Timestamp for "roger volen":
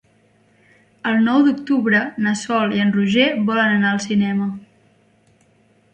2.97-3.77